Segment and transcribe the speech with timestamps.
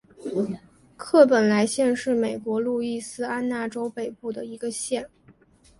[0.97, 5.07] 克莱本县是美国路易斯安那州北部的一个县。